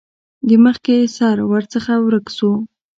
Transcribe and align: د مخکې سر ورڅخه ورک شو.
د 0.47 0.49
مخکې 0.65 0.95
سر 1.17 1.37
ورڅخه 1.51 1.95
ورک 2.05 2.25
شو. 2.37 2.51